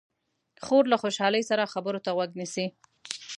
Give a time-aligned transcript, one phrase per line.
[0.65, 2.65] خور له خوشحالۍ سره خبرو ته غوږ نیسي.